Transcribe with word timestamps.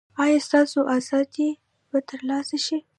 ایا 0.23 0.39
ستاسو 0.47 0.79
ازادي 0.97 1.49
به 1.89 1.99
ترلاسه 2.09 2.57
شي؟ 2.65 2.77